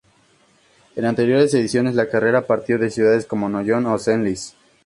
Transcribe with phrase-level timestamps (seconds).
[0.95, 4.55] En anteriores ediciones la carrera partió de ciudades como Noyon o Senlis.